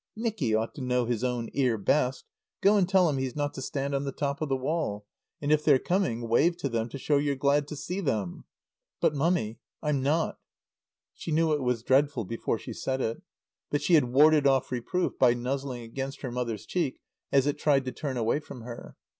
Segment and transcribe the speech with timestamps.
[0.15, 2.25] "Nicky ought to know his own ear best.
[2.61, 5.05] Go and tell him he's not to stand on the top of the wall.
[5.39, 8.45] And if they're coming wave to them, to show you're glad to see them."
[8.99, 10.39] "But Mummy I'm not."
[11.13, 13.21] She knew it was dreadful before she said it.
[13.69, 16.99] But she had warded off reproof by nuzzling against her mother's cheek
[17.31, 18.95] as it tried to turn away from her.